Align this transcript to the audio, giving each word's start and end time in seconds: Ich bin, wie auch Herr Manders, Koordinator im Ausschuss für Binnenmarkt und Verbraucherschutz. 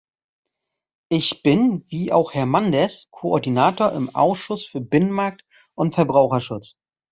Ich 1.11 1.43
bin, 1.43 1.85
wie 1.87 2.11
auch 2.11 2.33
Herr 2.33 2.47
Manders, 2.47 3.07
Koordinator 3.11 3.91
im 3.91 4.15
Ausschuss 4.15 4.65
für 4.65 4.81
Binnenmarkt 4.81 5.45
und 5.75 5.93
Verbraucherschutz. 5.93 6.75